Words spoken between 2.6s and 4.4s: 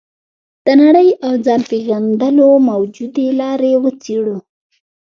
موجودې لارې وڅېړو.